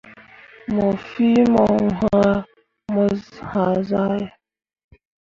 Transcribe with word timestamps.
Me 0.73 0.85
fii 1.09 1.41
mo 1.53 1.65
hãã 1.97 2.29
mo 2.93 3.03
hazahe. 3.51 4.23